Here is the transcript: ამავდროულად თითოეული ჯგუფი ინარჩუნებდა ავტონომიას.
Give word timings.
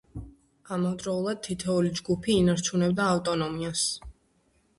ამავდროულად 0.77 1.43
თითოეული 1.47 1.91
ჯგუფი 1.99 2.39
ინარჩუნებდა 2.41 3.07
ავტონომიას. 3.13 3.87